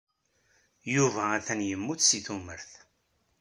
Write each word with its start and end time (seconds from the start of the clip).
Yuba 0.93 1.23
atan 1.37 1.59
yemmut 1.69 1.99
seg 2.03 2.21
tumert. 2.25 2.71